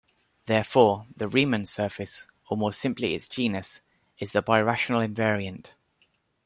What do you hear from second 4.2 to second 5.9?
a birational invariant.